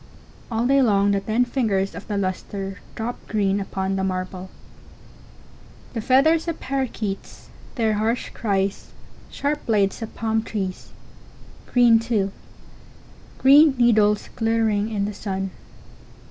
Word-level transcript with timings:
All 0.49 0.65
day 0.65 0.81
long 0.81 1.11
the 1.11 1.19
ten 1.19 1.45
fingers 1.45 1.93
of 1.93 2.07
the 2.07 2.17
lustre 2.17 2.79
drop 2.95 3.19
green 3.27 3.59
upon 3.59 3.97
the 3.97 4.03
marble. 4.03 4.49
The 5.93 6.01
feathers 6.01 6.47
of 6.47 6.59
parakeets—their 6.59 7.93
harsh 7.93 8.29
cries—sharp 8.31 9.63
blades 9.67 10.01
of 10.01 10.15
palm 10.15 10.41
trees—green, 10.41 11.99
too; 11.99 12.31
green 13.37 13.75
needles 13.77 14.29
glittering 14.35 14.89
in 14.89 15.05
the 15.05 15.13
sun. 15.13 15.51